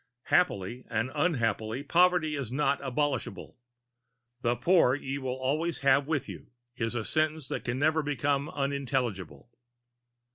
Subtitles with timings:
[0.33, 3.59] Happily and unhappily poverty is not abolishable:
[4.41, 9.51] "The poor ye have always with you" is a sentence that can never become unintelligible.